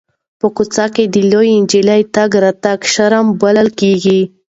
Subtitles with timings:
[0.39, 4.21] په کوڅه کې د لویې نجلۍ تګ راتګ شرم بلل کېږي.